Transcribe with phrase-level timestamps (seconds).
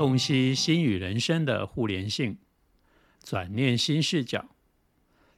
[0.00, 2.38] 洞悉心与人生的互联性，
[3.22, 4.46] 转念新视角，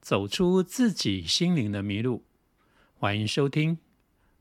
[0.00, 2.24] 走出自己心灵的迷路。
[2.98, 3.76] 欢迎收听，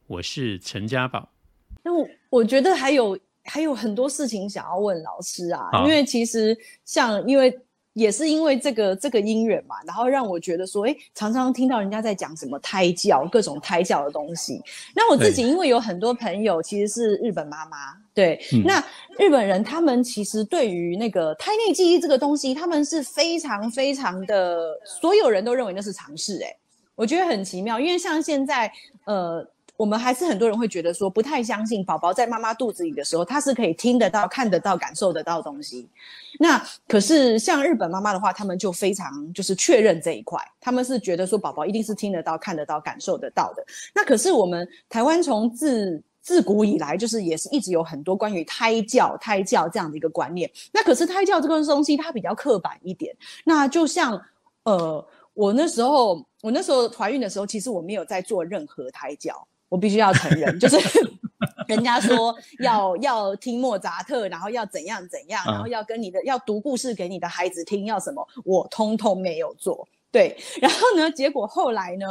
[0.08, 1.34] 我是陈家宝。
[1.84, 7.54] 那我我觉得还有还有很多事情想要问老师啊，因为其实像因为。
[7.96, 14.62] 也是因为这个这个因缘嘛，然后让我觉得说，哎，常常听到人家在讲什么胎教，各种胎教的东西。
[14.94, 18.84] 那我自己因为有很多朋友其实是日本妈妈，对，那
[19.18, 26.54] 日本人他们其实对于那个胎内记忆这个东西，他们是非常非常的，所有人都认为那是常识，哎，
[26.96, 28.70] 我觉得很奇妙，因为像现在，
[29.06, 29.48] 呃。
[29.78, 35.90] 我们还是很多人会觉得说不太相信宝宝在妈妈肚子里的时候，他是可以听得到、看得到、感受得到东西。
[36.40, 43.66] 那可是像日本妈妈的话，他们就非常就是确认这一块，他们是觉得说宝宝一定是听得到、看得到、感受得到的。
[43.94, 50.50] 那可是我们台湾从自自古以来就是也是一直有很多关于胎教、胎教这样的一个观念。
[50.72, 53.16] 那可是胎教这个东西它比较刻板一点。
[53.44, 54.20] 那就像
[54.64, 59.46] 呃，我那时候我那时候怀孕的时候，其实我没有在做任何胎教。
[59.76, 60.78] 我必须要承认，就是
[61.68, 69.86] 人家说要要听莫扎特，然后要怎样怎样，然后要跟你的要读故事给你的孩子听，要什么，我通通没有做。
[70.14, 72.06] 对，然后呢，结果后来呢，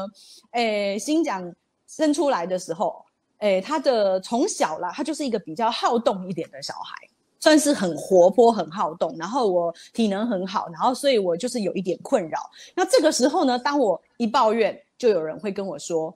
[0.51, 1.51] 诶，新讲
[1.89, 3.03] 生出来的时候，
[3.39, 6.95] 诶，他的从小啦，他就是一个比较好动一点的小孩，
[7.41, 12.39] 算是很活泼、很好动，然后我体能很好，然后所以我就是有一点困扰。
[12.75, 16.15] 那这个时候呢，当我一抱怨，就有人会跟我说。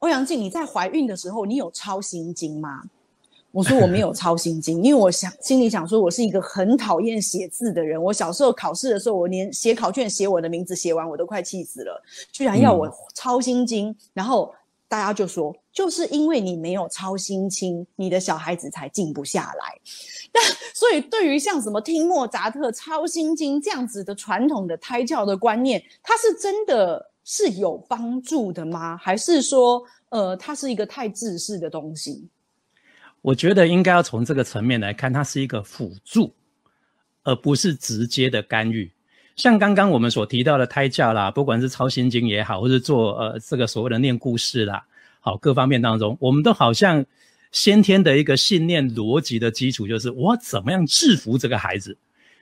[0.00, 2.82] 欧阳靖，你在怀孕的时候，你有抄心经吗？
[3.50, 8.00] 我说我没有抄心经，因为我想心里想说，我是一个很讨厌写字的人。
[8.02, 13.96] 我小时候考试的时候，我连写考卷写我的名字写完，我都快气死了，居然要我抄心经。
[14.12, 14.54] 然后
[14.86, 19.74] 大家就说，就是因为你没有抄心经，你的小孩子才静不下来。
[20.34, 20.40] 那
[20.74, 27.12] 所以，对于像什么听莫扎特、抄心经这样子的传统的胎教的观念，它是真的。
[27.26, 28.96] 是有帮助的吗？
[28.96, 32.28] 还是说，呃，它是一个太自私的东西？
[33.20, 36.32] 我觉得应该要从这个层面来看，它是一个辅助，
[37.24, 38.88] 而不是直接的干预。
[39.34, 44.86] 像刚刚我们所提到的胎教啦，不管是抄心经也好，或是做呃这个所谓的念故事啦，
[45.18, 47.04] 好各方面当中，我们都好像
[47.50, 51.98] 先天的一个信念逻辑的基础，就是我怎么样制服这个孩子。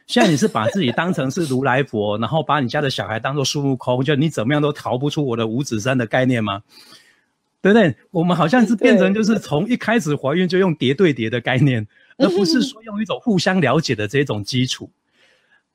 [0.06, 6.62] 现在你是把自己当成是如来佛，然后把你家的小孩当做孙悟空，就你怎么样都逃不出我的五指山的概念吗？
[7.62, 7.96] 对不对？
[8.10, 11.86] 我们好像是变成就是从一开始怀孕就用叠对叠的概念，
[12.18, 14.90] 而不是说用一种互相了解的这种基础。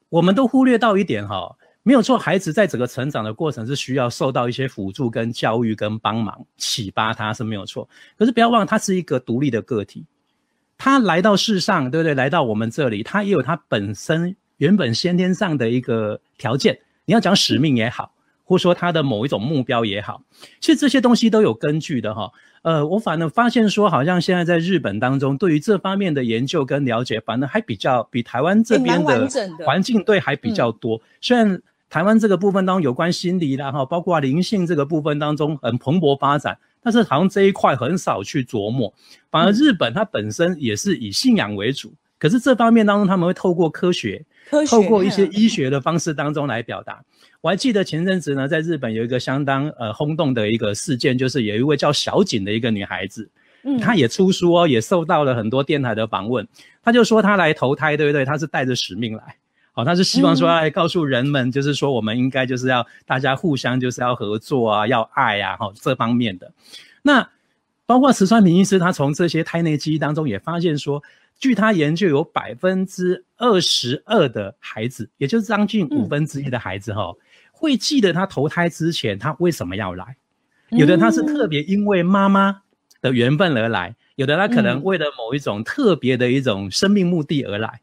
[0.09, 7.89] 我们都忽略到一点哈，没有错，孩子在整个成长的过程是需要受到一些辅助、跟教育、跟帮忙、启发，他是没有错。
[8.15, 10.05] 可是不要忘了，他是一个独立的个体。
[10.79, 12.15] 他来到世上，对不对？
[12.15, 16.79] 来到我们这里，他也有他本身原本先天上的一个条件。
[17.05, 18.13] 你要讲使命也好，
[18.45, 20.21] 或者说他的某一种目标也好，
[20.61, 22.31] 其实这些东西都有根据的哈。
[22.61, 29.29] 呃，我反而发现说，好像现在在日本当中，对于这方面的研究跟了解，反而还比较比台湾这边的
[29.65, 31.01] 环境对还比较多。
[31.19, 36.57] 虽然台湾这个部分当中有关心理啦哈，包括灵性这个部分当中很蓬勃发展。
[36.81, 38.93] 但是好像这一块很少去琢磨，
[39.29, 44.25] 反而日本它本身也是以信仰为主，可是这方面当中他们会透过科学，
[44.67, 47.03] 透过一些医学的方式当中来表达。
[47.41, 53.29] 我还记得前阵子呢，在日本有一个相当呃轰动的一个事件，就是有一位叫小景的一个女孩子，
[53.63, 56.47] 嗯，她也出书哦，也受到了很多电台的访问，
[56.83, 58.25] 她就说她来投胎，对不对？
[58.25, 59.35] 她是带着使命来。
[59.79, 66.51] 好，他是希望说来告诉人们，就是说我们应该就是要大家互相就是要合作啊，要爱啊，哈，这方面的。
[67.01, 67.29] 那
[67.85, 71.01] 包括石川平医师，他从这些胎内记忆当中也发现说，
[71.39, 77.13] 据他研究，有百分之二十二的孩子，也就是将近五分之一的孩子，哈，
[77.53, 80.17] 会记得他投胎之前他为什么要来。
[80.71, 82.63] 有的他是特别因为妈妈
[82.99, 87.79] 的缘分而来，有的他可能为了某一种特别的一种生命目的而来，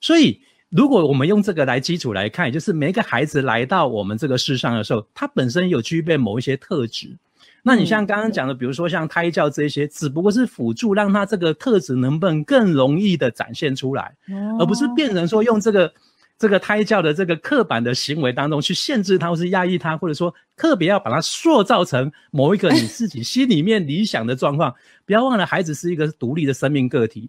[0.00, 0.40] 所以。
[0.70, 7.16] 如果我们用这个来基础来看，也就是每一个孩子来到我们这个世上的时候，他本身有具备某一些特质。
[7.62, 14.14] 那你像刚刚讲的，比如说像胎教这些，只不过是辅助，让他这个特质能不能更容易的展现出来，
[14.58, 15.92] 而不是变成说用这个
[16.38, 24.74] 这个胎教的这个刻板的行为当中去限制他，或是压抑他，或者说特别要把它塑造成某一个你自己心里面理想的状况。
[25.04, 27.28] 不要忘了，孩子是一个独立的生命个体，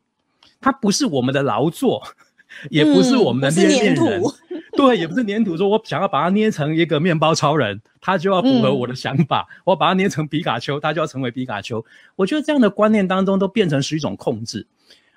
[0.60, 2.04] 他不是我们的劳作。
[2.70, 4.22] 也不是我们的捏面人，
[4.74, 5.58] 对，也不是粘土。
[5.58, 9.48] 说我想要把它捏成一个面包超人，他就要符合我的想法。
[9.64, 11.84] 我把它捏成皮卡丘，他就要成为皮卡丘。
[12.16, 14.66] 我觉得这样的观念当中都变成是一种控制。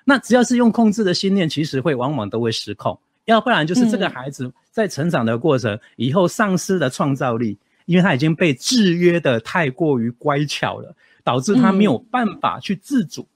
[0.03, 2.99] 那只要是用控制的心念，其实会往往都会失控。
[3.25, 10.93] 要不然就是这个孩子在成长的过程以后丧失了创造力，因为他已经被制约的太过于乖巧了，
[11.23, 13.27] 导致他没有办法去自主。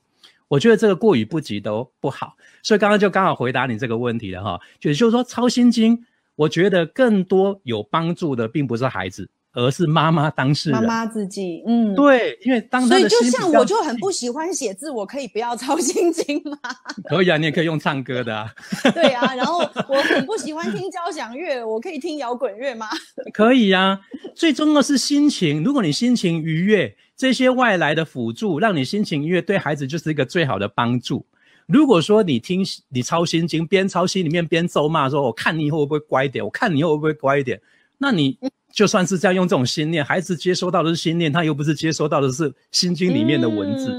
[0.47, 4.59] 我觉得这个过于不及都不好，所以刚刚就刚好回答你这个问题了哈。
[4.79, 6.05] 就是说抄心经，
[6.35, 9.29] 我觉得更多有帮助的并不是孩子。
[9.57, 16.57] 而是妈妈当事人，妈妈自己，嗯，对，因为当所以就像我就很不喜欢写字，我可以不要抄心经吗？
[17.07, 18.53] 可以啊，你也可以用唱歌的啊。
[18.93, 22.87] 对啊，然后 我很不喜欢听交响乐，我可以听摇滚乐吗？
[23.33, 24.01] 可以呀，
[24.35, 25.63] 最重要是心情。
[25.63, 31.25] 如果你心情愉悦，这些外来的辅助让你心情愉悦，对孩子就是一个最好的帮助。
[31.65, 36.43] 如果说你听你抄心经，边抄心里面边咒骂说：“我看你以后会不会乖一点？
[36.43, 37.61] 我看你以后会不会乖一点？”
[37.97, 38.37] 那你。
[38.75, 43.89] 就算是这样用这种心念，孩子接收到的是心念，他又不是接收到的是心经里面的文字，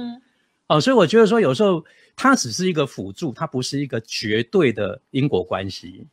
[0.66, 1.82] 哦，所以我觉得说有时候
[2.14, 6.06] 它只是一个辅助，它不是一个绝对的因果关系。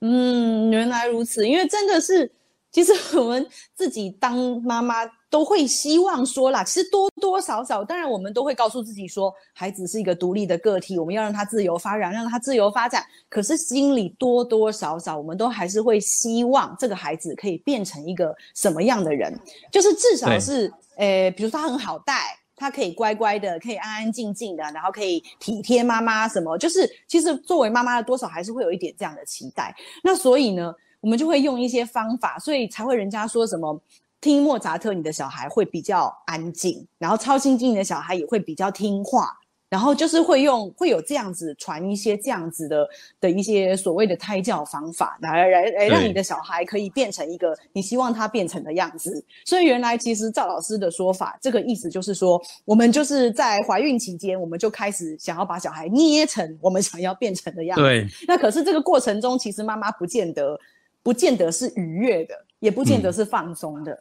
[0.00, 2.28] 嗯，原来如此，因为真的是。
[2.70, 4.96] 其实我们自己当妈妈
[5.30, 13.02] 都会希望说啦，其实多多少少，当然我们都会告诉自己说，孩子是一个独立的个体，我们要让他自由发展，让他自由发展。
[13.28, 19.34] 可是心里多多少少，我们都还是会希望这个孩子可以变成一个什么样的人，
[19.72, 29.74] 就是至少是，诶，比如说他很好带，他可以乖乖的，可以安安静静的，然后可以体贴妈妈什么，就是其实作为妈妈的多少还是会有一点这样的期待。
[30.04, 30.74] 那所以呢？
[31.00, 33.80] 我们就会用一些方法，所以才会人家说什么
[34.20, 39.38] 听莫扎特，你的小孩会比较安静；然后超心经，你的小孩也会比较听话。
[39.70, 42.88] 然后就是会用会有这样子传一些这样子的
[43.20, 49.22] 的一些所谓的胎教方法，来来来让你的小孩可以变成一个你希望他变成的样子。
[49.44, 57.82] 所以原来其实赵老师的说法，这个意思就是说，我们就是在怀孕期间，我们就开始想要把小孩捏成我们想要变成的样子。
[57.82, 58.06] 对。
[58.26, 60.58] 那可是这个过程中，其实妈妈不见得。
[61.08, 63.98] 不见得是愉悦的，也不见得是放松的。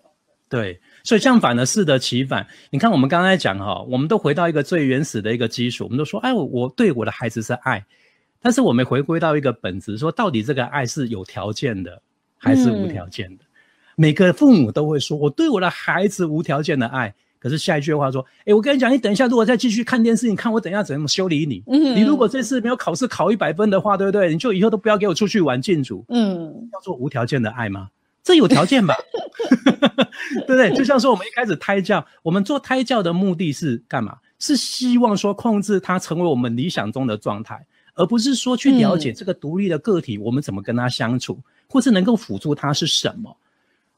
[0.50, 2.46] 对，所以相反的适得其反。
[2.70, 7.86] 你看，我们刚才讲哈，我们都回到一个最原始的一个基础，我们都说，哎，我对我的孩子是爱，
[8.42, 12.02] 但是我们回归到一个本质，说到底这个爱是有条件的
[12.38, 13.46] 还是无条件的？
[13.96, 17.16] 每个父母都会说，我对我的孩子无条件的爱。
[17.40, 21.64] 可是下一句话说：“哎，我跟你讲，你等一下，如果再继续看电视，你看我等一下怎么修理你？
[21.68, 24.32] 嗯你如果这次没有考试考一百分的话，对不对？
[24.32, 26.04] 你就以后都不要给我出去玩禁足。
[26.10, 27.90] 嗯，要做无条件的爱吗？
[28.24, 28.96] 这有条件吧？
[30.46, 30.74] 对不对？
[30.74, 34.18] 就像说我们一开始胎教，我们做胎教的目的是干嘛？
[34.40, 43.36] 是希望说控制他成为我们理想中的状态，而不是说去了解这个独立的个体，我们怎么跟他相处，或是能够辅助他是什么。”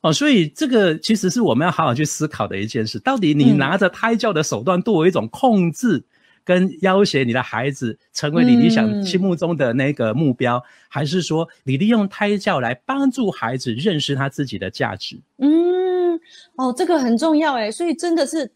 [0.01, 2.97] 哦，所以这个其实是我们要好好去思考的一件事。
[2.99, 6.01] 到底你拿着胎教的手段作为一种控制
[6.45, 15.19] 跟要挟你的孩子成为你理想心目中的那个目标，还是说你利用胎教来帮助孩子认识他自己的价值？
[15.37, 16.17] 嗯，
[16.55, 17.69] 哦，这个很重要诶。
[17.69, 18.49] 所以真的是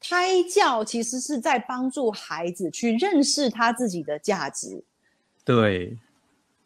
[0.00, 4.82] 胎教其实是在帮助孩子去认识他自己的价值。
[5.44, 5.96] 对。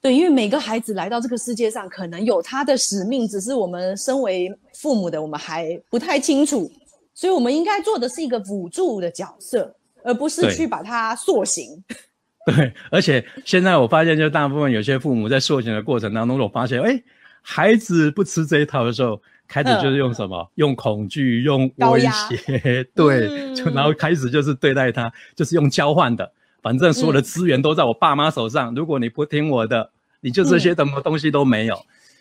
[0.05, 6.71] 对，因为每个孩子来到这个世界上，可能有他的使命，只是我们身为父母的，我们还不太清楚，
[7.15, 11.82] 所以我们应该做的是一个辅助的角色，而不是去把它塑形。
[12.44, 17.03] 对，而且现在我发现，就大部分有些父母在塑形的过程当中，我发现，哎，
[17.41, 19.19] 孩子不吃这一套的时候，
[19.49, 20.46] 开始就是用什么？
[20.56, 26.31] 用恐惧，用威胁， 对，就然后开始就是对待他，就是用交换的，
[26.65, 29.93] 反正所有的资源都在我爸妈手上，如果你不听我的。
[30.27, 31.79] 你就这些什么东西都没有，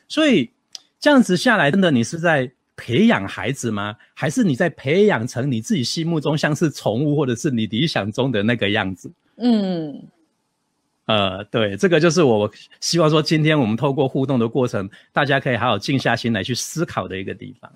[0.09, 0.51] 所以
[0.99, 3.95] 这样子下来，真的你是在培养孩子吗？
[4.13, 9.09] 还是你在培养成你自己心目中像是宠物，或者是你理想中的那个样子？
[9.37, 10.03] 嗯，
[11.05, 17.71] 呃，对，这个就是我希望说，今天我们透过互动的过程，大家可以好好静下心来去思考的一个地方。